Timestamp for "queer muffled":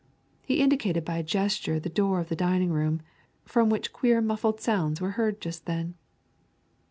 3.93-4.59